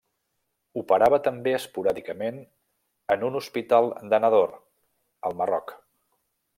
Operava 0.81 1.19
també 1.27 1.53
esporàdicament 1.57 2.41
en 3.17 3.27
un 3.29 3.39
hospital 3.43 3.93
de 4.15 4.23
Nador, 4.27 4.59
al 5.31 5.41
Marroc. 5.43 5.81